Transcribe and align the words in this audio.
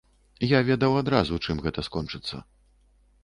Я 0.57 0.61
ведаў 0.69 0.95
адразу, 1.01 1.37
чым 1.47 1.61
гэта 1.67 1.85
скончыцца. 1.87 2.43